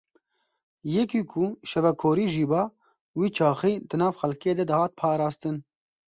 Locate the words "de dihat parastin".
4.57-5.55